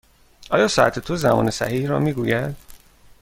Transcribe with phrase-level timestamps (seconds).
[0.49, 2.55] آیا ساعت تو زمان صحیح را می گوید؟